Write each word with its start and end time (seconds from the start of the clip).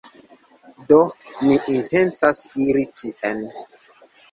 Do, 0.91 0.97
ni 1.43 1.59
intencas 1.75 2.41
iri 2.67 2.83
tien. 3.03 3.47